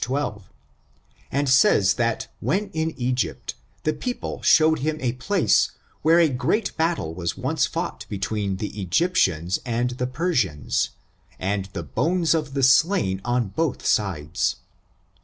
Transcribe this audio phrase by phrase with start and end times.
[0.03, 0.49] 12,
[1.31, 3.53] and says, that when in Egypt,
[3.83, 8.55] the people show ed him a place where a great battle was once fought between
[8.57, 10.89] the Egyptians and the Persians,
[11.37, 14.55] and the bones of the slain, on both sides.